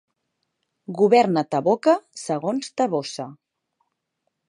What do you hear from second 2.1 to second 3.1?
segons ta